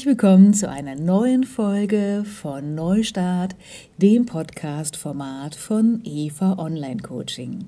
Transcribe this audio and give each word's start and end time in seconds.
Herzlich 0.00 0.18
willkommen 0.18 0.54
zu 0.54 0.66
einer 0.66 0.94
neuen 0.94 1.44
Folge 1.44 2.24
von 2.24 2.74
Neustart, 2.74 3.54
dem 3.98 4.24
Podcast-Format 4.24 5.54
von 5.54 6.00
Eva 6.04 6.56
Online 6.56 7.02
Coaching. 7.02 7.66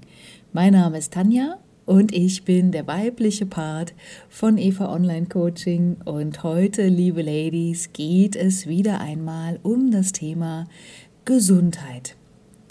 Mein 0.54 0.72
Name 0.72 0.96
ist 0.96 1.12
Tanja 1.12 1.58
und 1.84 2.10
ich 2.14 2.44
bin 2.44 2.72
der 2.72 2.86
weibliche 2.86 3.44
Part 3.44 3.92
von 4.30 4.56
Eva 4.56 4.90
Online 4.94 5.26
Coaching 5.26 5.98
und 6.06 6.42
heute, 6.42 6.88
liebe 6.88 7.20
Ladies, 7.20 7.92
geht 7.92 8.34
es 8.34 8.66
wieder 8.66 9.02
einmal 9.02 9.60
um 9.62 9.90
das 9.90 10.12
Thema 10.12 10.64
Gesundheit. 11.26 12.16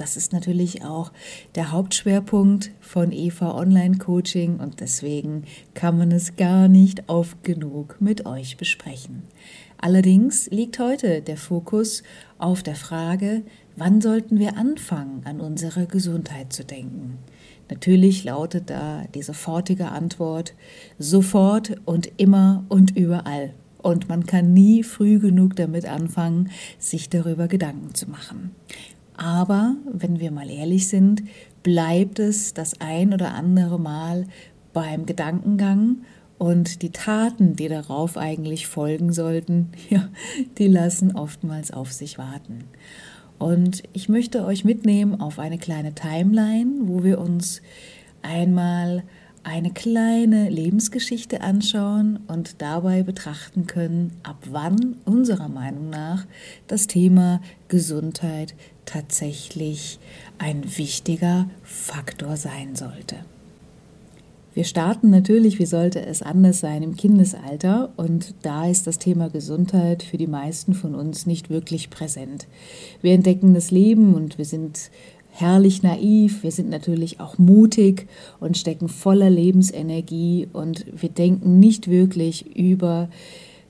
Das 0.02 0.18
ist 0.18 0.34
natürlich 0.34 0.84
auch 0.84 1.12
der 1.54 1.72
Hauptschwerpunkt 1.72 2.72
von 2.80 3.12
Eva 3.12 3.54
Online 3.54 4.00
Coaching 4.00 4.60
und 4.60 4.80
deswegen 4.80 5.44
kann 5.76 5.96
man 5.96 6.12
es 6.12 6.36
gar 6.38 6.68
nicht 6.68 7.04
oft 7.08 7.44
genug 7.44 7.98
mit 8.00 8.26
euch 8.26 8.58
besprechen. 8.58 9.22
Allerdings 9.78 10.50
liegt 10.50 10.80
heute 10.80 11.22
der 11.22 11.38
Fokus 11.38 12.02
auf 12.40 12.64
der 12.64 12.74
Frage, 12.74 13.44
wann 13.76 14.02
sollten 14.02 14.40
wir 14.40 14.58
anfangen, 14.58 15.22
an 15.26 15.40
unsere 15.40 15.86
Gesundheit 15.86 16.52
zu 16.52 16.66
denken. 16.66 17.20
Natürlich 17.70 18.24
lautet 18.24 18.72
da 18.72 19.04
die 19.14 19.22
sofortige 19.22 19.90
Antwort 19.90 20.56
sofort 20.98 21.76
und 21.86 22.12
immer 22.18 22.66
und 22.70 22.98
überall. 22.98 23.54
Und 23.78 24.10
man 24.10 24.26
kann 24.26 24.52
nie 24.52 24.82
früh 24.82 25.20
genug 25.20 25.56
damit 25.56 25.86
anfangen, 25.86 26.50
sich 26.80 27.10
darüber 27.10 27.48
Gedanken 27.48 27.94
zu 27.94 28.10
machen. 28.10 28.56
Aber 29.22 29.76
wenn 29.86 30.20
wir 30.20 30.32
mal 30.32 30.50
ehrlich 30.50 30.88
sind, 30.88 31.22
bleibt 31.62 32.18
es 32.18 32.56
das 32.56 32.82
ein 32.82 33.14
oder 33.14 33.36
andere 33.36 33.80
Mal 33.80 34.26
beim 34.74 35.06
Gedankengang 35.06 35.98
und 36.40 36.82
die 36.82 36.90
Taten, 36.90 37.56
die 37.56 37.68
darauf 37.68 38.18
eigentlich 38.18 38.66
folgen 38.66 39.14
sollten, 39.14 39.74
ja, 39.92 40.10
die 40.58 40.68
lassen 40.68 41.16
oftmals 41.16 41.70
auf 41.70 41.92
sich 41.92 42.18
warten. 42.18 42.64
Und 43.38 43.84
ich 43.94 44.10
möchte 44.10 44.44
euch 44.44 44.66
mitnehmen 44.66 45.22
auf 45.22 45.38
eine 45.38 45.60
kleine 45.60 45.94
Timeline, 45.94 46.72
wo 46.82 47.04
wir 47.04 47.20
uns 47.20 47.62
einmal 48.24 49.04
eine 49.44 49.72
kleine 49.72 50.50
Lebensgeschichte 50.50 51.42
anschauen 51.42 52.22
und 52.28 52.60
dabei 52.62 53.04
betrachten 53.04 53.68
können, 53.68 54.18
ab 54.24 54.38
wann 54.50 54.98
unserer 55.06 55.50
Meinung 55.50 55.92
nach 55.92 56.26
das 56.68 56.88
Thema 56.88 57.40
Gesundheit 57.68 58.56
tatsächlich 58.86 60.00
ein 60.38 60.78
wichtiger 60.78 61.50
Faktor 61.64 62.38
sein 62.38 62.76
sollte. 62.76 63.18
Wir 64.54 64.66
starten 64.66 65.10
natürlich, 65.10 65.60
wie 65.60 65.66
sollte 65.66 66.06
es 66.06 66.22
anders 66.22 66.60
sein, 66.60 66.84
im 66.84 66.98
Kindesalter 66.98 67.90
und 67.96 68.34
da 68.42 68.68
ist 68.68 68.86
das 68.86 68.98
Thema 68.98 69.30
Gesundheit 69.30 70.04
für 70.04 70.18
die 70.18 70.28
meisten 70.28 70.74
von 70.74 70.94
uns 70.94 71.26
nicht 71.26 71.50
wirklich 71.50 71.90
präsent. 71.90 72.48
Wir 73.02 73.14
entdecken 73.14 73.54
das 73.54 73.72
Leben 73.72 74.14
und 74.14 74.38
wir 74.38 74.44
sind 74.44 74.92
herrlich 75.30 75.84
naiv, 75.84 76.44
wir 76.44 76.52
sind 76.52 76.70
natürlich 76.70 77.22
auch 77.22 77.38
mutig 77.38 78.08
und 78.42 78.58
stecken 78.58 78.90
voller 78.90 79.30
Lebensenergie 79.30 80.50
und 80.52 80.86
wir 81.02 81.10
denken 81.10 81.60
nicht 81.60 81.90
wirklich 81.90 82.54
über 82.54 83.08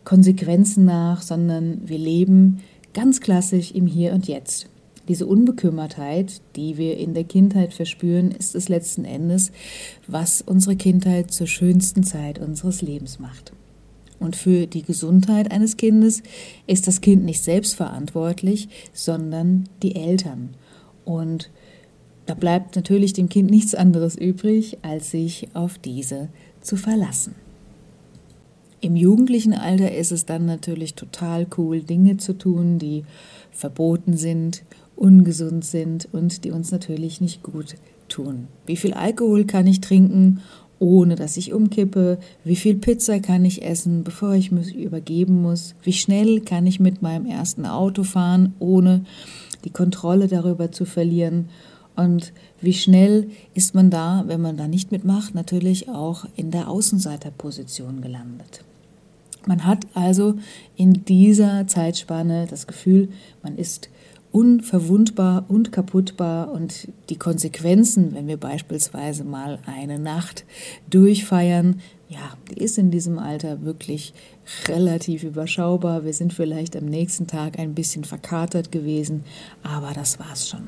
Konsequenzen 0.03 0.85
nach, 0.85 1.21
sondern 1.21 1.81
wir 1.85 1.99
leben 1.99 2.61
ganz 2.95 3.21
klassisch 3.21 3.71
im 3.71 3.85
Hier 3.85 4.13
und 4.13 4.27
Jetzt. 4.27 4.70
Diese 5.07 5.25
Unbekümmertheit, 5.25 6.41
die 6.55 6.77
wir 6.77 6.97
in 6.97 7.13
der 7.13 7.23
Kindheit 7.23 7.73
verspüren, 7.73 8.31
ist 8.31 8.55
es 8.55 8.69
letzten 8.69 9.05
Endes, 9.05 9.51
was 10.07 10.41
unsere 10.41 10.75
Kindheit 10.75 11.31
zur 11.31 11.47
schönsten 11.47 12.03
Zeit 12.03 12.39
unseres 12.39 12.81
Lebens 12.81 13.19
macht. 13.19 13.51
Und 14.19 14.35
für 14.35 14.67
die 14.67 14.83
Gesundheit 14.83 15.51
eines 15.51 15.77
Kindes 15.77 16.21
ist 16.67 16.87
das 16.87 17.01
Kind 17.01 17.25
nicht 17.25 17.41
selbst 17.41 17.73
verantwortlich, 17.73 18.69
sondern 18.93 19.67
die 19.81 19.95
Eltern. 19.95 20.51
Und 21.05 21.49
da 22.27 22.35
bleibt 22.35 22.75
natürlich 22.75 23.13
dem 23.13 23.29
Kind 23.29 23.49
nichts 23.49 23.73
anderes 23.73 24.15
übrig, 24.15 24.77
als 24.83 25.09
sich 25.09 25.47
auf 25.55 25.79
diese 25.79 26.29
zu 26.61 26.77
verlassen. 26.77 27.33
Im 28.79 28.95
jugendlichen 28.95 29.53
Alter 29.53 29.91
ist 29.91 30.11
es 30.11 30.25
dann 30.25 30.45
natürlich 30.45 30.95
total 30.95 31.47
cool, 31.57 31.81
Dinge 31.81 32.17
zu 32.17 32.33
tun, 32.33 32.79
die 32.79 33.03
verboten 33.51 34.17
sind, 34.17 34.63
ungesund 35.01 35.65
sind 35.65 36.07
und 36.11 36.43
die 36.43 36.51
uns 36.51 36.71
natürlich 36.71 37.21
nicht 37.21 37.41
gut 37.41 37.75
tun. 38.07 38.47
Wie 38.67 38.77
viel 38.77 38.93
Alkohol 38.93 39.45
kann 39.45 39.65
ich 39.65 39.81
trinken, 39.81 40.41
ohne 40.77 41.15
dass 41.15 41.37
ich 41.37 41.53
umkippe? 41.53 42.19
Wie 42.43 42.55
viel 42.55 42.75
Pizza 42.75 43.19
kann 43.19 43.43
ich 43.43 43.63
essen, 43.63 44.03
bevor 44.03 44.33
ich 44.33 44.51
mich 44.51 44.75
übergeben 44.75 45.41
muss? 45.41 45.73
Wie 45.81 45.93
schnell 45.93 46.41
kann 46.41 46.67
ich 46.67 46.79
mit 46.79 47.01
meinem 47.01 47.25
ersten 47.25 47.65
Auto 47.65 48.03
fahren, 48.03 48.53
ohne 48.59 49.03
die 49.65 49.71
Kontrolle 49.71 50.27
darüber 50.27 50.71
zu 50.71 50.85
verlieren. 50.85 51.49
Und 51.95 52.31
wie 52.61 52.73
schnell 52.73 53.29
ist 53.55 53.73
man 53.73 53.89
da, 53.89 54.23
wenn 54.27 54.41
man 54.41 54.55
da 54.55 54.67
nicht 54.67 54.91
mitmacht, 54.91 55.33
natürlich 55.33 55.89
auch 55.89 56.25
in 56.35 56.51
der 56.51 56.69
Außenseiterposition 56.69 58.01
gelandet. 58.01 58.63
Man 59.47 59.65
hat 59.65 59.87
also 59.95 60.35
in 60.75 61.05
dieser 61.05 61.65
Zeitspanne 61.67 62.45
das 62.47 62.67
Gefühl, 62.67 63.09
man 63.41 63.57
ist 63.57 63.89
unverwundbar 64.31 65.45
und 65.49 65.71
kaputtbar 65.71 66.51
und 66.51 66.87
die 67.09 67.17
Konsequenzen, 67.17 68.13
wenn 68.13 68.27
wir 68.27 68.37
beispielsweise 68.37 69.23
mal 69.23 69.59
eine 69.65 69.99
Nacht 69.99 70.45
durchfeiern, 70.89 71.81
ja, 72.07 72.33
die 72.49 72.61
ist 72.61 72.77
in 72.77 72.91
diesem 72.91 73.19
Alter 73.19 73.63
wirklich 73.63 74.13
relativ 74.67 75.23
überschaubar. 75.23 76.03
Wir 76.03 76.13
sind 76.13 76.33
vielleicht 76.33 76.75
am 76.75 76.85
nächsten 76.85 77.27
Tag 77.27 77.57
ein 77.57 77.73
bisschen 77.73 78.03
verkatert 78.03 78.71
gewesen, 78.71 79.23
aber 79.63 79.93
das 79.93 80.19
war's 80.19 80.49
schon. 80.49 80.67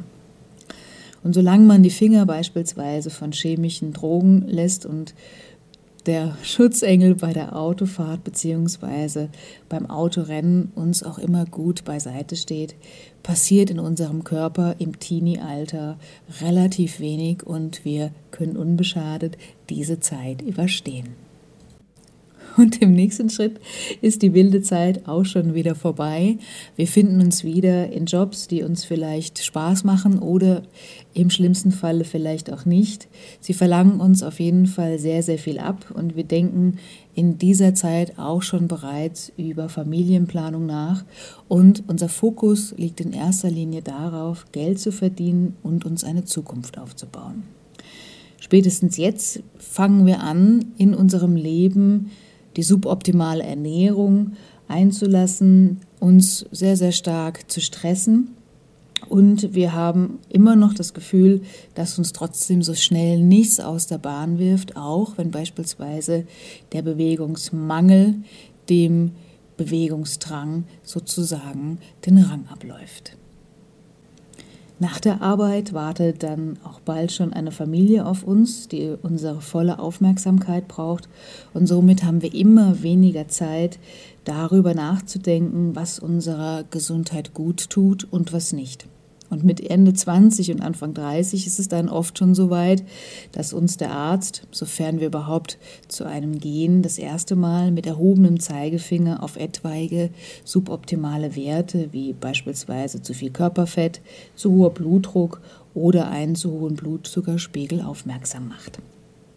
Und 1.24 1.34
solange 1.34 1.66
man 1.66 1.84
die 1.84 1.90
Finger 1.90 2.25
beispielsweise 2.25 3.09
von 3.09 3.31
chemischen 3.31 3.94
Drogen 3.94 4.45
lässt 4.47 4.85
und 4.85 5.13
der 6.06 6.38
Schutzengel 6.44 7.16
bei 7.16 7.34
der 7.34 7.56
Autofahrt 7.56 8.24
bzw. 8.24 9.28
beim 9.69 9.90
Autorennen 9.90 10.72
uns 10.75 11.03
auch 11.03 11.18
immer 11.18 11.46
gut 11.46 11.86
beiseite 11.86 12.36
steht, 12.36 12.75
passiert 13.24 13.69
in 13.69 13.80
unserem 13.80 14.24
Körper 14.24 14.75
im 14.80 15.00
Teenie-Alter 15.00 15.97
relativ 16.42 17.00
wenig 17.00 17.44
und 17.44 17.86
wir 17.86 18.12
können 18.31 18.58
unbeschadet 18.58 19.38
diese 19.69 20.00
Zeit 20.00 20.42
überstehen. 20.42 21.32
Und 22.58 22.81
im 22.81 22.94
nächsten 22.94 23.30
Schritt 23.30 23.59
ist 24.02 24.22
die 24.22 24.34
wilde 24.34 24.62
Zeit 24.62 25.08
auch 25.08 25.25
schon 25.25 25.53
wieder 25.53 25.75
vorbei. 25.75 26.38
Wir 26.75 26.88
finden 26.88 27.22
uns 27.22 27.44
wieder 27.44 27.91
in 27.91 28.06
Jobs, 28.06 28.47
die 28.47 28.64
uns 28.64 28.86
vielleicht 28.86 29.44
Spaß 29.44 29.84
machen 29.84 30.19
oder 30.19 30.63
im 31.13 31.30
schlimmsten 31.30 31.72
Falle 31.72 32.03
vielleicht 32.03 32.52
auch 32.52 32.66
nicht. 32.66 33.08
Sie 33.40 33.53
verlangen 33.53 34.00
uns 34.00 34.24
auf 34.24 34.40
jeden 34.40 34.66
Fall 34.66 35.00
sehr, 35.00 35.24
sehr 35.24 35.38
viel 35.38 35.59
ab 35.59 35.92
und 35.94 36.16
wir 36.16 36.24
denken 36.24 36.78
in 37.16 37.38
dieser 37.38 37.75
Zeit 37.75 38.18
auch 38.18 38.42
schon 38.42 38.68
bereits 38.68 39.31
über 39.38 39.69
Familienplanung 39.69 40.66
nach 40.66 41.06
und 41.47 41.84
unser 41.88 42.09
Fokus 42.09 42.74
liegt 42.78 43.02
in 43.02 43.13
erster 43.13 43.52
Linie 43.52 43.81
darauf, 43.81 44.46
Geld 44.52 44.80
zu 44.80 44.92
verdienen 44.92 45.56
und 45.62 45.86
uns 45.86 46.03
eine 46.03 46.25
Zukunft 46.25 46.78
aufzubauen. 46.78 47.44
Spätestens 48.40 48.97
jetzt 48.97 49.42
fangen 49.58 50.06
wir 50.06 50.19
an, 50.19 50.74
in 50.78 50.94
unserem 50.94 51.36
Leben 51.36 52.12
die 52.55 52.63
suboptimale 52.63 53.44
Ernährung 53.44 54.33
einzulassen, 54.67 55.81
uns 56.00 56.45
sehr, 56.51 56.77
sehr 56.77 56.91
stark 56.91 57.50
zu 57.51 57.61
stressen. 57.61 58.35
Und 59.09 59.53
wir 59.53 59.73
haben 59.73 60.19
immer 60.29 60.55
noch 60.55 60.73
das 60.73 60.94
Gefühl, 60.94 61.41
dass 61.75 61.97
uns 61.97 62.13
trotzdem 62.13 62.63
so 62.63 62.73
schnell 62.73 63.21
nichts 63.21 63.59
aus 63.59 63.88
der 63.88 63.97
Bahn 63.97 64.39
wirft, 64.39 64.77
auch 64.77 65.17
wenn 65.17 65.31
beispielsweise 65.31 66.25
der 66.71 66.81
Bewegungsmangel 66.81 68.15
dem 68.69 69.11
Bewegungsdrang 69.57 70.63
sozusagen 70.83 71.79
den 72.05 72.17
Rang 72.17 72.47
abläuft. 72.47 73.17
Nach 74.80 75.00
der 75.00 75.22
Arbeit 75.22 75.74
wartet 75.74 76.24
dann 76.24 76.58
auch 76.64 76.80
bald 76.80 77.12
schon 77.12 77.31
eine 77.31 77.52
Familie 77.52 78.06
auf 78.06 78.24
uns, 78.24 78.68
die 78.68 78.96
unsere 79.02 79.40
volle 79.40 79.80
Aufmerksamkeit 79.80 80.68
braucht. 80.68 81.08
Und 81.54 81.68
somit 81.68 82.04
haben 82.04 82.22
wir 82.22 82.34
immer 82.34 82.81
weniger 82.81 83.28
Zeit, 83.28 83.80
darüber 84.25 84.74
nachzudenken, 84.74 85.75
was 85.75 86.00
unserer 86.00 86.64
Gesundheit 86.70 87.34
gut 87.34 87.70
tut 87.70 88.08
und 88.10 88.34
was 88.34 88.52
nicht. 88.52 88.88
Und 89.33 89.44
mit 89.44 89.68
Ende 89.68 89.94
20 89.94 90.51
und 90.51 90.62
Anfang 90.62 90.94
30 90.94 91.47
ist 91.47 91.57
es 91.57 91.68
dann 91.68 91.89
oft 91.89 92.19
schon 92.19 92.35
so 92.35 92.51
weit, 92.51 92.83
dass 93.31 93.51
uns 93.51 93.77
der 93.77 93.89
Arzt, 93.89 94.45
sofern 94.51 95.00
wir 95.00 95.07
überhaupt 95.07 95.57
zu 95.88 96.03
einem 96.03 96.38
gehen, 96.38 96.83
das 96.83 97.00
erste 97.00 97.35
Mal 97.35 97.71
mit 97.71 97.88
erhobenem 97.88 98.39
Zeigefinger 98.39 99.24
auf 99.24 99.35
etwaige 99.35 100.12
suboptimale 100.44 101.35
Werte 101.35 101.88
wie 101.91 102.13
beispielsweise 102.13 103.01
zu 103.01 103.15
viel 103.15 103.31
Körperfett, 103.31 104.01
zu 104.35 104.51
hoher 104.51 104.69
Blutdruck 104.69 105.41
oder 105.74 106.09
einen 106.09 106.36
zu 106.36 106.51
hohen 106.51 106.75
Blutzuckerspiegel 106.75 107.81
aufmerksam 107.81 108.50
macht. 108.50 108.77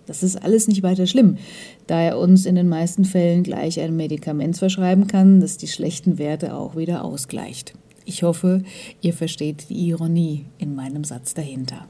Das 0.04 0.22
ist 0.22 0.37
alles 0.37 0.69
nicht 0.69 0.82
weiter 0.82 1.06
schlimm, 1.06 1.38
da 1.87 2.02
er 2.02 2.19
uns 2.19 2.44
in 2.44 2.54
den 2.54 2.69
meisten 2.69 3.06
Fällen 3.06 3.44
gleich 3.44 3.81
ein 3.81 3.96
Medikament 3.96 4.58
verschreiben 4.58 5.06
kann, 5.06 5.40
das 5.40 5.56
die 5.56 5.69
schlechten 5.69 6.19
Werte 6.19 6.54
auch 6.54 6.76
wieder 6.76 7.02
ausgleicht. 7.02 7.72
Ich 8.08 8.23
hoffe, 8.23 8.62
ihr 9.03 9.12
versteht 9.12 9.69
die 9.69 9.88
Ironie 9.88 10.47
in 10.58 10.76
meinem 10.76 11.03
Satz 11.03 11.35
dahinter. 11.35 11.88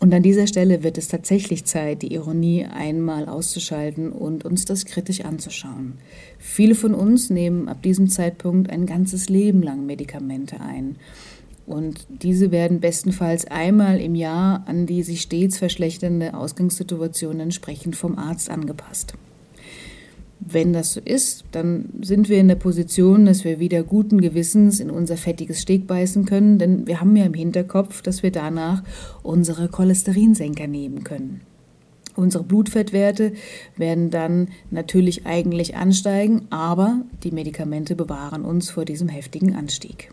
Und 0.00 0.14
an 0.14 0.22
dieser 0.22 0.46
Stelle 0.46 0.82
wird 0.82 0.96
es 0.96 1.08
tatsächlich 1.08 1.66
Zeit, 1.66 2.00
die 2.00 2.14
Ironie 2.14 2.64
einmal 2.64 3.28
auszuschalten 3.28 4.10
und 4.10 4.46
uns 4.46 4.64
das 4.64 4.86
kritisch 4.86 5.20
anzuschauen. 5.20 5.98
Viele 6.38 6.74
von 6.74 6.94
uns 6.94 7.28
nehmen 7.28 7.68
ab 7.68 7.82
diesem 7.82 8.08
Zeitpunkt 8.08 8.70
ein 8.70 8.86
ganzes 8.86 9.28
Leben 9.28 9.62
lang 9.62 9.84
Medikamente 9.84 10.60
ein 10.60 10.96
und 11.66 12.06
diese 12.08 12.50
werden 12.50 12.80
bestenfalls 12.80 13.46
einmal 13.46 14.00
im 14.00 14.14
Jahr 14.14 14.62
an 14.66 14.86
die 14.86 15.02
sich 15.02 15.20
stets 15.20 15.58
verschlechternde 15.58 16.34
Ausgangssituation 16.34 17.40
entsprechend 17.40 17.96
vom 17.96 18.18
Arzt 18.18 18.48
angepasst. 18.48 19.14
Wenn 20.38 20.72
das 20.72 20.92
so 20.92 21.00
ist, 21.04 21.44
dann 21.50 21.88
sind 22.02 22.28
wir 22.28 22.38
in 22.38 22.48
der 22.48 22.56
Position, 22.56 23.24
dass 23.24 23.44
wir 23.44 23.58
wieder 23.58 23.82
guten 23.82 24.20
Gewissens 24.20 24.80
in 24.80 24.90
unser 24.90 25.16
fettiges 25.16 25.62
Steg 25.62 25.86
beißen 25.86 26.24
können, 26.24 26.58
denn 26.58 26.86
wir 26.86 27.00
haben 27.00 27.16
ja 27.16 27.24
im 27.24 27.34
Hinterkopf, 27.34 28.02
dass 28.02 28.22
wir 28.22 28.30
danach 28.30 28.82
unsere 29.22 29.68
Cholesterinsenker 29.68 30.66
nehmen 30.66 31.04
können. 31.04 31.40
Unsere 32.16 32.44
Blutfettwerte 32.44 33.32
werden 33.76 34.10
dann 34.10 34.48
natürlich 34.70 35.26
eigentlich 35.26 35.76
ansteigen, 35.76 36.46
aber 36.50 37.02
die 37.22 37.30
Medikamente 37.30 37.94
bewahren 37.94 38.44
uns 38.44 38.70
vor 38.70 38.86
diesem 38.86 39.08
heftigen 39.08 39.54
Anstieg. 39.54 40.10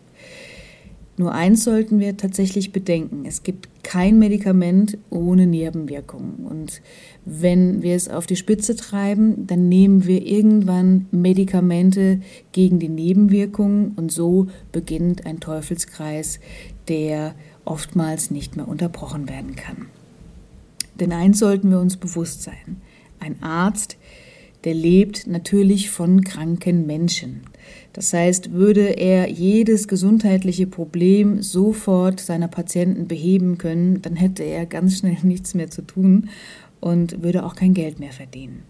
Nur 1.15 1.33
eins 1.33 1.63
sollten 1.63 1.99
wir 1.99 2.17
tatsächlich 2.17 2.71
bedenken. 2.71 3.25
Es 3.25 3.43
gibt 3.43 3.69
kein 3.83 4.17
Medikament 4.17 4.97
ohne 5.11 5.45
Nebenwirkungen. 5.45 6.47
Und 6.47 6.81
wenn 7.23 7.83
wir 7.83 7.95
es 7.95 8.09
auf 8.09 8.25
die 8.25 8.35
Spitze 8.35 8.75
treiben, 8.75 9.45
dann 9.45 9.69
nehmen 9.69 10.07
wir 10.07 10.25
irgendwann 10.25 11.05
Medikamente 11.11 12.21
gegen 12.51 12.79
die 12.79 12.89
Nebenwirkungen 12.89 13.93
und 13.95 14.11
so 14.11 14.47
beginnt 14.71 15.27
ein 15.27 15.39
Teufelskreis, 15.39 16.39
der 16.87 17.35
oftmals 17.63 18.31
nicht 18.31 18.55
mehr 18.55 18.67
unterbrochen 18.67 19.29
werden 19.29 19.55
kann. 19.55 19.87
Denn 20.99 21.11
eins 21.11 21.37
sollten 21.39 21.69
wir 21.69 21.79
uns 21.79 21.97
bewusst 21.97 22.41
sein. 22.41 22.81
Ein 23.19 23.41
Arzt, 23.43 23.97
der 24.63 24.73
lebt 24.73 25.27
natürlich 25.27 25.91
von 25.91 26.23
kranken 26.23 26.87
Menschen. 26.87 27.41
Das 27.93 28.13
heißt, 28.13 28.53
würde 28.53 28.97
er 28.97 29.29
jedes 29.29 29.87
gesundheitliche 29.87 30.67
Problem 30.67 31.41
sofort 31.41 32.19
seiner 32.19 32.47
Patienten 32.47 33.07
beheben 33.07 33.57
können, 33.57 34.01
dann 34.01 34.15
hätte 34.15 34.43
er 34.43 34.65
ganz 34.65 34.97
schnell 34.97 35.17
nichts 35.23 35.53
mehr 35.53 35.69
zu 35.69 35.81
tun 35.81 36.29
und 36.79 37.23
würde 37.23 37.45
auch 37.45 37.55
kein 37.55 37.73
Geld 37.73 37.99
mehr 37.99 38.11
verdienen. 38.11 38.63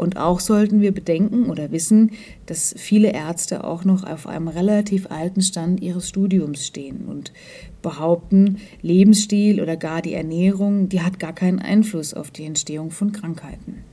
Und 0.00 0.16
auch 0.16 0.40
sollten 0.40 0.80
wir 0.80 0.92
bedenken 0.92 1.50
oder 1.50 1.72
wissen, 1.72 2.12
dass 2.46 2.74
viele 2.74 3.12
Ärzte 3.12 3.64
auch 3.64 3.84
noch 3.84 4.02
auf 4.02 4.26
einem 4.26 4.48
relativ 4.48 5.10
alten 5.10 5.42
Stand 5.42 5.82
ihres 5.82 6.08
Studiums 6.08 6.66
stehen 6.66 7.04
und 7.06 7.34
behaupten, 7.82 8.60
Lebensstil 8.80 9.60
oder 9.60 9.76
gar 9.76 10.00
die 10.00 10.14
Ernährung, 10.14 10.88
die 10.88 11.02
hat 11.02 11.18
gar 11.18 11.34
keinen 11.34 11.58
Einfluss 11.58 12.14
auf 12.14 12.30
die 12.30 12.46
Entstehung 12.46 12.90
von 12.90 13.12
Krankheiten. 13.12 13.84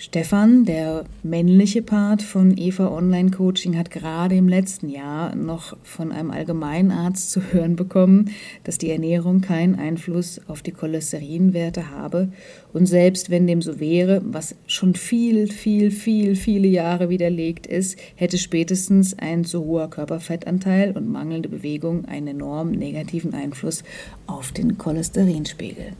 Stefan, 0.00 0.64
der 0.64 1.06
männliche 1.24 1.82
Part 1.82 2.22
von 2.22 2.56
Eva 2.56 2.86
Online 2.86 3.32
Coaching, 3.32 3.76
hat 3.76 3.90
gerade 3.90 4.36
im 4.36 4.48
letzten 4.48 4.88
Jahr 4.88 5.34
noch 5.34 5.76
von 5.82 6.12
einem 6.12 6.30
Allgemeinarzt 6.30 7.32
zu 7.32 7.42
hören 7.52 7.74
bekommen, 7.74 8.30
dass 8.62 8.78
die 8.78 8.92
Ernährung 8.92 9.40
keinen 9.40 9.74
Einfluss 9.74 10.40
auf 10.46 10.62
die 10.62 10.70
Cholesterinwerte 10.70 11.90
habe. 11.90 12.28
Und 12.72 12.86
selbst 12.86 13.28
wenn 13.28 13.48
dem 13.48 13.60
so 13.60 13.80
wäre, 13.80 14.22
was 14.24 14.54
schon 14.68 14.94
viel, 14.94 15.48
viel, 15.48 15.90
viel, 15.90 16.36
viele 16.36 16.68
Jahre 16.68 17.08
widerlegt 17.08 17.66
ist, 17.66 17.98
hätte 18.14 18.38
spätestens 18.38 19.18
ein 19.18 19.44
zu 19.44 19.64
hoher 19.64 19.90
Körperfettanteil 19.90 20.96
und 20.96 21.10
mangelnde 21.10 21.48
Bewegung 21.48 22.04
einen 22.04 22.28
enorm 22.28 22.70
negativen 22.70 23.34
Einfluss 23.34 23.82
auf 24.28 24.52
den 24.52 24.78
Cholesterinspiegel. 24.78 25.94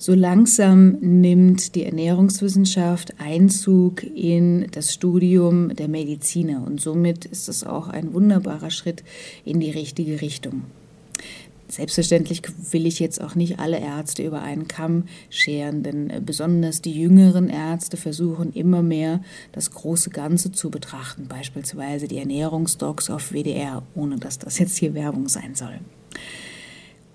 So 0.00 0.14
langsam 0.14 0.92
nimmt 1.00 1.74
die 1.74 1.84
Ernährungswissenschaft 1.84 3.14
Einzug 3.18 4.04
in 4.04 4.68
das 4.70 4.94
Studium 4.94 5.74
der 5.74 5.88
Mediziner 5.88 6.64
und 6.64 6.80
somit 6.80 7.24
ist 7.24 7.48
es 7.48 7.64
auch 7.64 7.88
ein 7.88 8.14
wunderbarer 8.14 8.70
Schritt 8.70 9.02
in 9.44 9.58
die 9.58 9.72
richtige 9.72 10.20
Richtung. 10.20 10.62
Selbstverständlich 11.66 12.42
will 12.70 12.86
ich 12.86 13.00
jetzt 13.00 13.20
auch 13.20 13.34
nicht 13.34 13.58
alle 13.58 13.80
Ärzte 13.80 14.24
über 14.24 14.40
einen 14.40 14.68
Kamm 14.68 15.02
scheren, 15.30 15.82
denn 15.82 16.12
besonders 16.24 16.80
die 16.80 16.92
jüngeren 16.92 17.48
Ärzte 17.48 17.96
versuchen 17.96 18.52
immer 18.52 18.82
mehr 18.82 19.20
das 19.50 19.72
große 19.72 20.10
Ganze 20.10 20.52
zu 20.52 20.70
betrachten, 20.70 21.26
beispielsweise 21.28 22.06
die 22.06 22.18
Ernährungsdocs 22.18 23.10
auf 23.10 23.32
WDR, 23.32 23.82
ohne 23.96 24.18
dass 24.18 24.38
das 24.38 24.60
jetzt 24.60 24.76
hier 24.76 24.94
Werbung 24.94 25.28
sein 25.28 25.56
soll. 25.56 25.80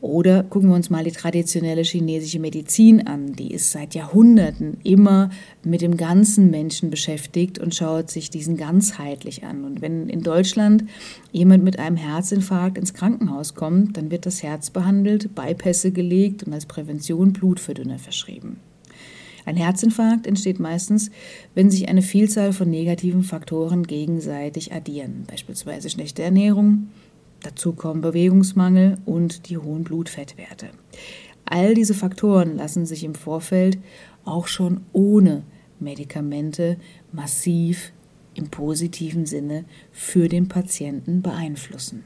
Oder 0.04 0.44
gucken 0.44 0.68
wir 0.68 0.76
uns 0.76 0.90
mal 0.90 1.06
die 1.06 1.14
traditionelle 1.14 1.84
chinesische 1.84 2.38
Medizin 2.38 3.08
an. 3.08 3.32
Die 3.38 3.54
ist 3.54 3.72
seit 3.72 3.96
Jahrhunderten 3.96 4.76
immer 4.84 5.30
mit 5.64 5.80
dem 5.80 5.96
ganzen 5.96 6.52
Menschen 6.52 6.90
beschäftigt 6.90 7.58
und 7.58 7.74
schaut 7.74 8.12
sich 8.12 8.30
diesen 8.30 8.58
ganzheitlich 8.58 9.46
an. 9.46 9.64
Und 9.64 9.82
wenn 9.82 10.10
in 10.10 10.22
Deutschland 10.22 10.84
jemand 11.32 11.64
mit 11.64 11.80
einem 11.80 11.96
Herzinfarkt 11.96 12.78
ins 12.78 12.94
Krankenhaus 12.94 13.56
kommt, 13.56 13.96
dann 13.96 14.12
wird 14.12 14.26
das 14.26 14.44
Herz 14.44 14.72
behandelt, 14.72 15.36
Bypässe 15.36 15.92
gelegt 15.92 16.44
und 16.44 16.52
als 16.52 16.66
Prävention 16.66 17.32
Blutverdünner 17.32 17.98
verschrieben. 17.98 18.58
Ein 19.46 19.56
Herzinfarkt 19.56 20.28
entsteht 20.28 20.60
meistens, 20.60 21.12
wenn 21.56 21.72
sich 21.72 21.88
eine 21.88 22.02
Vielzahl 22.02 22.52
von 22.52 22.70
negativen 22.70 23.24
Faktoren 23.24 23.84
gegenseitig 23.84 24.74
addieren, 24.74 25.24
beispielsweise 25.28 25.90
schlechte 25.90 26.24
Ernährung, 26.24 26.90
Dazu 27.44 27.74
kommen 27.74 28.02
Bewegungsmangel 28.02 28.98
und 29.06 29.50
die 29.50 29.58
hohen 29.58 29.84
Blutfettwerte. 29.84 30.70
All 31.46 31.74
diese 31.74 31.94
Faktoren 31.94 32.58
lassen 32.58 32.86
sich 32.86 33.04
im 33.04 33.16
Vorfeld 33.16 33.78
auch 34.26 34.48
schon 34.48 34.82
ohne 34.94 35.44
Medikamente 35.80 36.78
massiv 37.12 37.92
im 38.34 38.50
positiven 38.50 39.26
Sinne 39.26 39.66
für 39.92 40.30
den 40.30 40.48
Patienten 40.48 41.22
beeinflussen. 41.22 42.04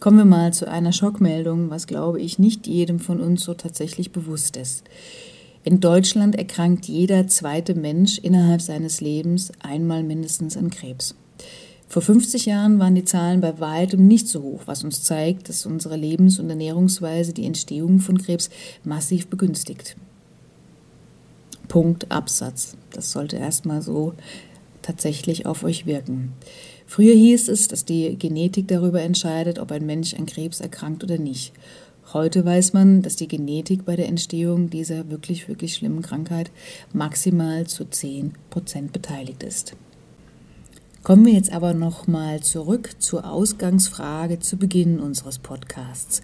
Kommen 0.00 0.18
wir 0.18 0.24
mal 0.24 0.52
zu 0.52 0.68
einer 0.68 0.92
Schockmeldung, 0.92 1.70
was 1.70 1.86
glaube 1.86 2.20
ich 2.20 2.38
nicht 2.38 2.66
jedem 2.66 2.98
von 2.98 3.20
uns 3.20 3.44
so 3.44 3.54
tatsächlich 3.54 4.12
bewusst 4.12 4.56
ist. 4.56 4.84
In 5.62 5.80
Deutschland 5.80 6.36
erkrankt 6.36 6.86
jeder 6.86 7.26
zweite 7.28 7.74
Mensch 7.74 8.18
innerhalb 8.18 8.62
seines 8.62 9.00
Lebens 9.00 9.52
einmal 9.60 10.02
mindestens 10.02 10.56
an 10.56 10.70
Krebs. 10.70 11.14
Vor 11.88 12.02
50 12.02 12.46
Jahren 12.46 12.78
waren 12.78 12.94
die 12.94 13.04
Zahlen 13.04 13.40
bei 13.40 13.58
weitem 13.60 14.06
nicht 14.06 14.28
so 14.28 14.42
hoch, 14.42 14.62
was 14.66 14.82
uns 14.82 15.02
zeigt, 15.02 15.48
dass 15.48 15.66
unsere 15.66 15.96
Lebens- 15.96 16.38
und 16.38 16.50
Ernährungsweise 16.50 17.32
die 17.32 17.46
Entstehung 17.46 18.00
von 18.00 18.18
Krebs 18.18 18.50
massiv 18.84 19.28
begünstigt. 19.28 19.96
Punkt 21.68 22.10
Absatz. 22.10 22.76
Das 22.90 23.12
sollte 23.12 23.36
erstmal 23.36 23.82
so 23.82 24.14
tatsächlich 24.82 25.46
auf 25.46 25.64
euch 25.64 25.86
wirken. 25.86 26.32
Früher 26.86 27.14
hieß 27.14 27.48
es, 27.48 27.68
dass 27.68 27.84
die 27.84 28.16
Genetik 28.16 28.68
darüber 28.68 29.02
entscheidet, 29.02 29.58
ob 29.58 29.72
ein 29.72 29.86
Mensch 29.86 30.14
an 30.14 30.26
Krebs 30.26 30.60
erkrankt 30.60 31.02
oder 31.02 31.18
nicht. 31.18 31.52
Heute 32.12 32.44
weiß 32.44 32.72
man, 32.72 33.02
dass 33.02 33.16
die 33.16 33.26
Genetik 33.26 33.84
bei 33.84 33.96
der 33.96 34.06
Entstehung 34.06 34.70
dieser 34.70 35.10
wirklich, 35.10 35.48
wirklich 35.48 35.74
schlimmen 35.74 36.02
Krankheit 36.02 36.52
maximal 36.92 37.66
zu 37.66 37.84
10 37.84 38.34
Prozent 38.50 38.92
beteiligt 38.92 39.42
ist. 39.42 39.74
Kommen 41.06 41.24
wir 41.24 41.34
jetzt 41.34 41.52
aber 41.52 41.72
noch 41.72 42.08
mal 42.08 42.40
zurück 42.40 42.96
zur 42.98 43.30
Ausgangsfrage 43.30 44.40
zu 44.40 44.56
Beginn 44.56 44.98
unseres 44.98 45.38
Podcasts. 45.38 46.20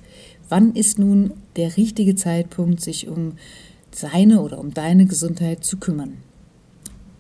Wann 0.49 0.75
ist 0.75 0.99
nun 0.99 1.35
der 1.55 1.77
richtige 1.77 2.17
Zeitpunkt, 2.17 2.81
sich 2.81 3.07
um 3.07 3.35
seine 3.93 4.41
oder 4.41 4.59
um 4.59 4.75
deine 4.75 5.07
Gesundheit 5.07 5.63
zu 5.63 5.77
kümmern? 5.77 6.17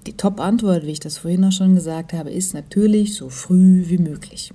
Die 0.09 0.17
Top-Antwort, 0.17 0.85
wie 0.87 0.91
ich 0.91 0.99
das 0.99 1.19
vorhin 1.19 1.45
auch 1.45 1.53
schon 1.53 1.77
gesagt 1.77 2.13
habe, 2.13 2.33
ist 2.33 2.53
natürlich 2.53 3.15
so 3.15 3.29
früh 3.29 3.85
wie 3.87 3.99
möglich. 3.99 4.53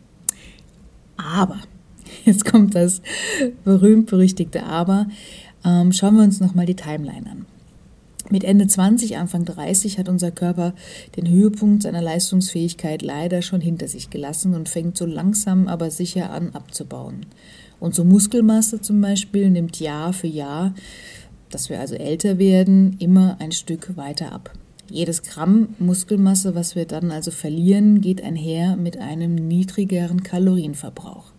Aber, 1.16 1.62
jetzt 2.26 2.44
kommt 2.44 2.76
das 2.76 3.02
berühmt-berüchtigte 3.64 4.64
Aber, 4.64 5.08
ähm, 5.64 5.94
schauen 5.94 6.18
wir 6.18 6.24
uns 6.24 6.42
nochmal 6.42 6.66
die 6.66 6.76
Timeline 6.76 7.32
an. 7.32 7.46
Mit 8.30 8.44
Ende 8.44 8.68
20, 8.68 9.18
Anfang 9.18 9.46
30 9.46 10.00
hat 10.00 10.10
unser 10.10 10.32
Körper 10.32 10.74
den 11.16 11.30
Höhepunkt 11.30 11.84
seiner 11.84 12.02
Leistungsfähigkeit 12.02 13.02
leider 13.02 13.42
schon 13.42 13.62
hinter 13.62 13.88
sich 13.88 14.10
gelassen 14.10 14.54
und 14.54 14.68
fängt 14.68 14.98
so 14.98 15.06
langsam 15.06 15.70
aber 15.70 15.92
sicher 15.92 16.32
an 16.32 16.50
abzubauen. 16.54 17.26
Unsere 17.80 18.06
Muskelmasse 18.06 18.82
zum 18.82 19.00
Beispiel 19.00 19.50
nimmt 19.50 19.80
Jahr 19.80 20.12
für 20.12 20.28
Jahr, 20.28 20.74
dass 21.50 21.70
wir 21.70 21.80
also 21.80 21.96
älter 21.96 22.38
werden, 22.38 22.98
immer 23.00 23.38
ein 23.40 23.54
Stück 23.54 23.96
weiter 23.96 24.34
ab. 24.34 24.52
Jedes 24.90 25.22
Gramm 25.22 25.70
Muskelmasse, 25.80 26.54
was 26.54 26.76
wir 26.76 26.86
dann 26.86 27.12
also 27.12 27.32
verlieren, 27.32 28.02
geht 28.02 28.22
einher 28.22 28.76
mit 28.76 28.98
einem 28.98 29.36
niedrigeren 29.36 30.24
Kalorienverbrauch. 30.24 31.32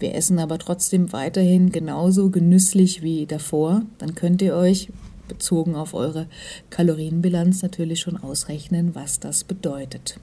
Wir 0.00 0.14
essen 0.14 0.38
aber 0.38 0.58
trotzdem 0.58 1.12
weiterhin 1.12 1.70
genauso 1.70 2.30
genüsslich 2.30 3.02
wie 3.02 3.26
davor. 3.26 3.82
Dann 3.98 4.14
könnt 4.14 4.42
ihr 4.42 4.54
euch 4.54 4.88
bezogen 5.30 5.74
auf 5.74 5.94
eure 5.94 6.26
Kalorienbilanz 6.68 7.62
natürlich 7.62 8.00
schon 8.00 8.18
ausrechnen, 8.18 8.94
was 8.94 9.18
das 9.18 9.44
bedeutet. 9.44 10.20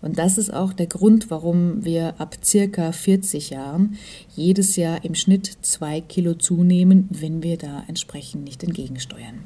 Und 0.00 0.18
das 0.18 0.38
ist 0.38 0.52
auch 0.52 0.72
der 0.72 0.86
Grund, 0.86 1.30
warum 1.30 1.84
wir 1.84 2.20
ab 2.20 2.36
circa 2.42 2.92
40 2.92 3.50
Jahren 3.50 3.98
jedes 4.34 4.76
Jahr 4.76 5.04
im 5.04 5.14
Schnitt 5.14 5.58
zwei 5.62 6.00
Kilo 6.00 6.34
zunehmen, 6.34 7.08
wenn 7.10 7.42
wir 7.42 7.58
da 7.58 7.84
entsprechend 7.88 8.44
nicht 8.44 8.62
entgegensteuern. 8.62 9.40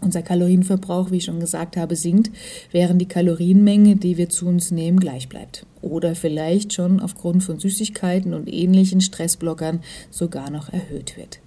Unser 0.00 0.22
Kalorienverbrauch, 0.22 1.10
wie 1.10 1.16
ich 1.16 1.24
schon 1.24 1.40
gesagt 1.40 1.76
habe, 1.76 1.96
sinkt, 1.96 2.30
während 2.70 3.00
die 3.00 3.08
Kalorienmenge, 3.08 3.96
die 3.96 4.16
wir 4.16 4.28
zu 4.28 4.46
uns 4.46 4.70
nehmen, 4.70 5.00
gleich 5.00 5.28
bleibt. 5.28 5.66
Oder 5.80 6.14
vielleicht 6.14 6.74
schon 6.74 7.00
aufgrund 7.00 7.42
von 7.42 7.58
Süßigkeiten 7.58 8.34
und 8.34 8.52
ähnlichen 8.52 9.00
Stressblockern 9.00 9.80
sogar 10.10 10.50
noch 10.50 10.72
erhöht 10.72 11.16
wird. 11.16 11.40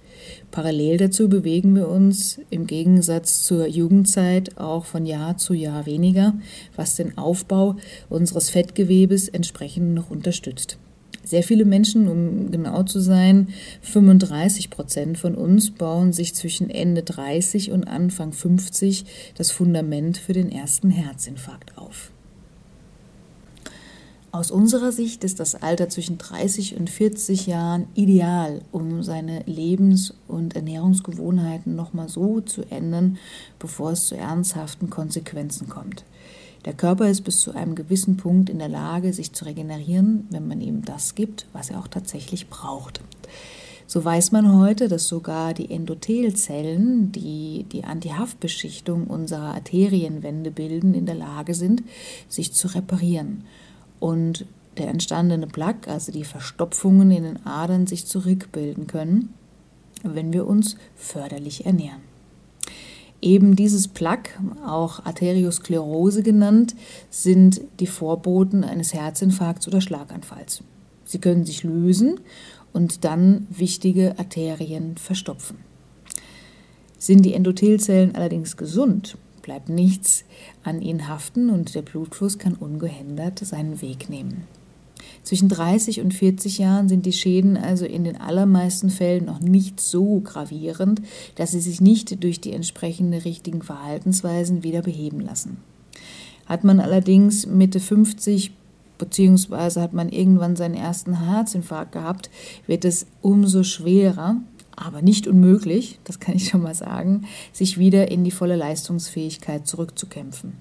Parallel 0.50 0.96
dazu 0.96 1.28
bewegen 1.28 1.74
wir 1.74 1.88
uns 1.88 2.40
im 2.50 2.66
Gegensatz 2.66 3.42
zur 3.42 3.66
Jugendzeit 3.66 4.58
auch 4.58 4.84
von 4.84 5.06
Jahr 5.06 5.36
zu 5.36 5.54
Jahr 5.54 5.86
weniger, 5.86 6.34
was 6.76 6.96
den 6.96 7.18
Aufbau 7.18 7.76
unseres 8.08 8.50
Fettgewebes 8.50 9.28
entsprechend 9.28 9.94
noch 9.94 10.10
unterstützt. 10.10 10.78
Sehr 11.22 11.42
viele 11.42 11.64
Menschen, 11.64 12.08
um 12.08 12.50
genau 12.50 12.82
zu 12.82 12.98
sein, 12.98 13.48
35 13.82 14.70
Prozent 14.70 15.18
von 15.18 15.34
uns 15.34 15.70
bauen 15.70 16.12
sich 16.12 16.34
zwischen 16.34 16.70
Ende 16.70 17.02
30 17.02 17.70
und 17.70 17.84
Anfang 17.84 18.32
50 18.32 19.04
das 19.36 19.50
Fundament 19.50 20.18
für 20.18 20.32
den 20.32 20.50
ersten 20.50 20.90
Herzinfarkt 20.90 21.76
auf. 21.78 22.10
Aus 24.32 24.52
unserer 24.52 24.92
Sicht 24.92 25.24
ist 25.24 25.40
das 25.40 25.56
Alter 25.56 25.88
zwischen 25.88 26.16
30 26.16 26.76
und 26.76 26.88
40 26.88 27.48
Jahren 27.48 27.88
ideal, 27.94 28.62
um 28.70 29.02
seine 29.02 29.42
Lebens- 29.46 30.14
und 30.28 30.54
Ernährungsgewohnheiten 30.54 31.74
nochmal 31.74 32.08
so 32.08 32.40
zu 32.40 32.62
ändern, 32.70 33.18
bevor 33.58 33.90
es 33.90 34.06
zu 34.06 34.16
ernsthaften 34.16 34.88
Konsequenzen 34.88 35.68
kommt. 35.68 36.04
Der 36.64 36.74
Körper 36.74 37.08
ist 37.08 37.22
bis 37.22 37.40
zu 37.40 37.52
einem 37.56 37.74
gewissen 37.74 38.18
Punkt 38.18 38.50
in 38.50 38.60
der 38.60 38.68
Lage, 38.68 39.12
sich 39.12 39.32
zu 39.32 39.46
regenerieren, 39.46 40.28
wenn 40.30 40.46
man 40.46 40.60
ihm 40.60 40.84
das 40.84 41.16
gibt, 41.16 41.46
was 41.52 41.70
er 41.70 41.80
auch 41.80 41.88
tatsächlich 41.88 42.48
braucht. 42.48 43.00
So 43.88 44.04
weiß 44.04 44.30
man 44.30 44.56
heute, 44.56 44.86
dass 44.86 45.08
sogar 45.08 45.54
die 45.54 45.72
Endothelzellen, 45.72 47.10
die 47.10 47.66
die 47.72 47.82
Antihaftbeschichtung 47.82 49.08
unserer 49.08 49.54
Arterienwände 49.54 50.52
bilden, 50.52 50.94
in 50.94 51.06
der 51.06 51.16
Lage 51.16 51.54
sind, 51.54 51.82
sich 52.28 52.52
zu 52.52 52.68
reparieren 52.68 53.42
und 54.00 54.46
der 54.78 54.88
entstandene 54.88 55.46
Plaque, 55.46 55.88
also 55.88 56.10
die 56.10 56.24
Verstopfungen 56.24 57.10
in 57.10 57.22
den 57.22 57.46
Adern, 57.46 57.86
sich 57.86 58.06
zurückbilden 58.06 58.86
können, 58.86 59.34
wenn 60.02 60.32
wir 60.32 60.46
uns 60.46 60.76
förderlich 60.96 61.66
ernähren. 61.66 62.00
Eben 63.22 63.54
dieses 63.54 63.86
Plaque, 63.86 64.30
auch 64.66 65.04
Arteriosklerose 65.04 66.22
genannt, 66.22 66.74
sind 67.10 67.60
die 67.78 67.86
Vorboten 67.86 68.64
eines 68.64 68.94
Herzinfarkts 68.94 69.68
oder 69.68 69.82
Schlaganfalls. 69.82 70.62
Sie 71.04 71.18
können 71.18 71.44
sich 71.44 71.62
lösen 71.62 72.20
und 72.72 73.04
dann 73.04 73.46
wichtige 73.50 74.18
Arterien 74.18 74.96
verstopfen. 74.96 75.58
Sind 76.98 77.24
die 77.24 77.34
Endothelzellen 77.34 78.14
allerdings 78.14 78.56
gesund, 78.56 79.18
bleibt 79.42 79.68
nichts 79.68 80.24
an 80.62 80.82
ihnen 80.82 81.08
haften 81.08 81.50
und 81.50 81.74
der 81.74 81.82
Blutfluss 81.82 82.38
kann 82.38 82.54
ungehindert 82.54 83.38
seinen 83.38 83.80
Weg 83.82 84.08
nehmen. 84.08 84.44
Zwischen 85.22 85.48
30 85.48 86.00
und 86.00 86.14
40 86.14 86.58
Jahren 86.58 86.88
sind 86.88 87.06
die 87.06 87.12
Schäden 87.12 87.56
also 87.56 87.84
in 87.84 88.04
den 88.04 88.20
allermeisten 88.20 88.90
Fällen 88.90 89.26
noch 89.26 89.40
nicht 89.40 89.80
so 89.80 90.20
gravierend, 90.20 91.02
dass 91.36 91.52
sie 91.52 91.60
sich 91.60 91.80
nicht 91.80 92.22
durch 92.22 92.40
die 92.40 92.52
entsprechenden 92.52 93.20
richtigen 93.20 93.62
Verhaltensweisen 93.62 94.62
wieder 94.62 94.82
beheben 94.82 95.20
lassen. 95.20 95.58
Hat 96.46 96.64
man 96.64 96.80
allerdings 96.80 97.46
Mitte 97.46 97.80
50 97.80 98.52
beziehungsweise 99.00 99.80
hat 99.80 99.94
man 99.94 100.10
irgendwann 100.10 100.56
seinen 100.56 100.74
ersten 100.74 101.24
Herzinfarkt 101.24 101.92
gehabt, 101.92 102.30
wird 102.66 102.84
es 102.84 103.06
umso 103.22 103.64
schwerer, 103.64 104.36
aber 104.80 105.02
nicht 105.02 105.26
unmöglich, 105.26 106.00
das 106.04 106.20
kann 106.20 106.34
ich 106.34 106.48
schon 106.48 106.62
mal 106.62 106.74
sagen, 106.74 107.26
sich 107.52 107.78
wieder 107.78 108.10
in 108.10 108.24
die 108.24 108.30
volle 108.30 108.56
Leistungsfähigkeit 108.56 109.66
zurückzukämpfen. 109.66 110.54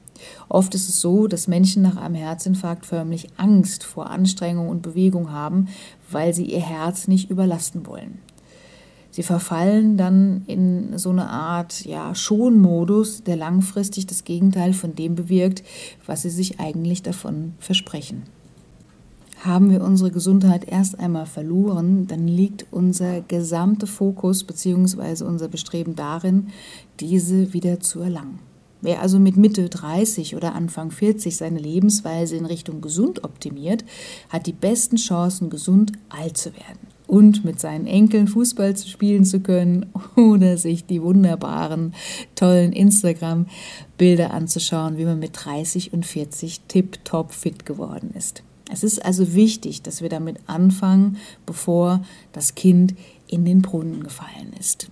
Oft 0.49 0.75
ist 0.75 0.89
es 0.89 0.99
so, 0.99 1.27
dass 1.27 1.47
Menschen 1.47 1.81
nach 1.81 1.95
einem 1.95 2.15
Herzinfarkt 2.15 2.85
förmlich 2.85 3.29
Angst 3.37 3.85
vor 3.85 4.09
Anstrengung 4.09 4.67
und 4.67 4.81
Bewegung 4.81 5.31
haben, 5.31 5.69
weil 6.11 6.33
sie 6.33 6.45
ihr 6.45 6.61
Herz 6.61 7.07
nicht 7.07 7.29
überlasten 7.29 7.87
wollen. 7.87 8.19
Sie 9.11 9.23
verfallen 9.23 9.97
dann 9.97 10.43
in 10.45 10.97
so 10.97 11.09
eine 11.09 11.29
Art 11.29 11.85
ja, 11.85 12.13
Schonmodus, 12.13 13.23
der 13.23 13.37
langfristig 13.37 14.05
das 14.05 14.23
Gegenteil 14.23 14.73
von 14.73 14.95
dem 14.95 15.15
bewirkt, 15.15 15.63
was 16.05 16.21
sie 16.21 16.29
sich 16.29 16.59
eigentlich 16.59 17.01
davon 17.01 17.53
versprechen. 17.59 18.23
Haben 19.39 19.71
wir 19.71 19.81
unsere 19.81 20.11
Gesundheit 20.11 20.67
erst 20.67 20.99
einmal 20.99 21.25
verloren, 21.25 22.07
dann 22.07 22.27
liegt 22.27 22.65
unser 22.71 23.21
gesamter 23.21 23.87
Fokus 23.87 24.43
bzw. 24.43 25.23
unser 25.23 25.47
Bestreben 25.47 25.95
darin, 25.95 26.47
diese 26.99 27.53
wieder 27.53 27.79
zu 27.79 28.01
erlangen. 28.01 28.39
Wer 28.81 29.01
also 29.01 29.17
mit 29.17 29.37
Mitte 29.37 29.69
30 29.69 30.35
oder 30.35 30.55
Anfang 30.55 30.91
40 30.91 31.37
seine 31.37 31.59
Lebensweise 31.59 32.35
in 32.35 32.45
Richtung 32.45 32.81
gesund 32.81 33.23
optimiert, 33.23 33.85
hat 34.27 34.45
die 34.45 34.53
besten 34.53 34.97
Chancen, 34.97 35.49
gesund 35.49 35.93
alt 36.09 36.37
zu 36.37 36.53
werden 36.53 36.87
und 37.07 37.45
mit 37.45 37.61
seinen 37.61 37.87
Enkeln 37.87 38.27
Fußball 38.27 38.75
spielen 38.75 39.23
zu 39.23 39.39
können 39.39 39.85
oder 40.17 40.57
sich 40.57 40.85
die 40.85 41.01
wunderbaren, 41.01 41.93
tollen 42.35 42.73
Instagram-Bilder 42.73 44.31
anzuschauen, 44.31 44.97
wie 44.97 45.05
man 45.05 45.19
mit 45.19 45.31
30 45.33 45.93
und 45.93 46.05
40 46.05 46.61
tipptopp 46.67 47.33
fit 47.33 47.65
geworden 47.65 48.11
ist. 48.17 48.43
Es 48.71 48.83
ist 48.83 49.03
also 49.03 49.33
wichtig, 49.33 49.81
dass 49.81 50.01
wir 50.01 50.09
damit 50.09 50.37
anfangen, 50.45 51.17
bevor 51.45 52.03
das 52.31 52.55
Kind 52.55 52.93
in 53.27 53.43
den 53.43 53.61
Brunnen 53.61 54.03
gefallen 54.03 54.53
ist. 54.59 54.89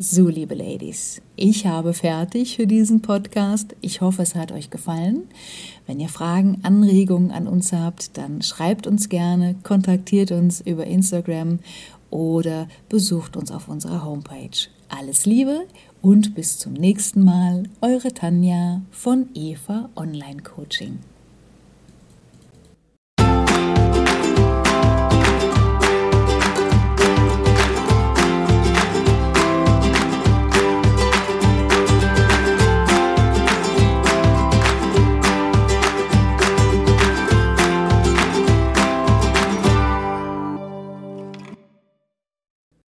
So, 0.00 0.28
liebe 0.28 0.54
Ladies, 0.54 1.20
ich 1.34 1.66
habe 1.66 1.92
fertig 1.92 2.54
für 2.54 2.68
diesen 2.68 3.02
Podcast. 3.02 3.74
Ich 3.80 4.00
hoffe, 4.00 4.22
es 4.22 4.36
hat 4.36 4.52
euch 4.52 4.70
gefallen. 4.70 5.24
Wenn 5.88 5.98
ihr 5.98 6.08
Fragen, 6.08 6.60
Anregungen 6.62 7.32
an 7.32 7.48
uns 7.48 7.72
habt, 7.72 8.16
dann 8.16 8.40
schreibt 8.40 8.86
uns 8.86 9.08
gerne, 9.08 9.56
kontaktiert 9.64 10.30
uns 10.30 10.60
über 10.60 10.86
Instagram 10.86 11.58
oder 12.10 12.68
besucht 12.88 13.36
uns 13.36 13.50
auf 13.50 13.66
unserer 13.66 14.04
Homepage. 14.04 14.68
Alles 14.88 15.26
Liebe 15.26 15.66
und 16.00 16.36
bis 16.36 16.58
zum 16.58 16.74
nächsten 16.74 17.24
Mal, 17.24 17.64
eure 17.80 18.14
Tanja 18.14 18.82
von 18.92 19.28
Eva 19.34 19.90
Online 19.96 20.42
Coaching. 20.42 21.00